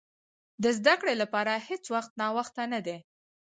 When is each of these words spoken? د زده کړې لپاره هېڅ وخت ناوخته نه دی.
د 0.63 0.65
زده 0.77 0.93
کړې 1.01 1.15
لپاره 1.21 1.53
هېڅ 1.67 1.83
وخت 1.95 2.11
ناوخته 2.21 2.61
نه 2.73 2.79
دی. 2.85 2.97